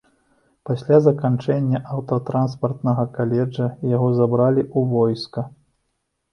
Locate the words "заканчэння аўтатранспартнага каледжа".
1.07-3.71